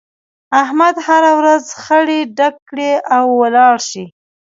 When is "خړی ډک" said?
1.83-2.55